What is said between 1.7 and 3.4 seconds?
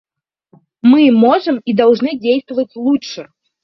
должны действовать лучше.